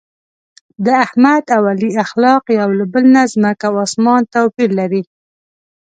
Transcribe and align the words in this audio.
د 0.85 0.87
احمد 1.05 1.43
او 1.55 1.61
علي 1.71 1.91
اخلاق 2.03 2.43
یو 2.59 2.69
له 2.79 2.85
بل 2.93 3.03
نه 3.15 3.23
ځمکه 3.33 3.65
او 3.69 3.75
اسمان 3.85 4.21
توپیر 4.33 4.69
لري. 4.79 5.03